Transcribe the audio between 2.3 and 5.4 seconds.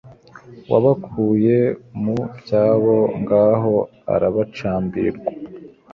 byabo Ngaha arabacambirwa*